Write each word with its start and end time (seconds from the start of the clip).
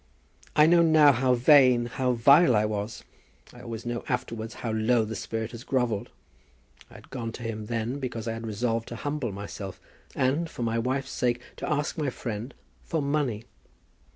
"I 0.55 0.65
know 0.65 0.81
now 0.81 1.11
how 1.11 1.35
vain, 1.35 1.85
how 1.85 2.13
vile 2.13 2.55
I 2.55 2.65
was. 2.65 3.03
I 3.53 3.61
always 3.61 3.85
know 3.85 4.03
afterwards 4.09 4.55
how 4.55 4.71
low 4.71 5.05
the 5.05 5.15
spirit 5.15 5.51
has 5.51 5.63
grovelled. 5.63 6.09
I 6.89 6.95
had 6.95 7.11
gone 7.11 7.31
to 7.33 7.43
him 7.43 7.67
then 7.67 7.99
because 7.99 8.27
I 8.27 8.33
had 8.33 8.47
resolved 8.47 8.87
to 8.87 8.95
humble 8.95 9.31
myself, 9.31 9.79
and, 10.15 10.49
for 10.49 10.63
my 10.63 10.79
wife's 10.79 11.11
sake, 11.11 11.39
to 11.57 11.69
ask 11.71 11.99
my 11.99 12.09
friend 12.09 12.55
for 12.81 12.99
money. 13.03 13.43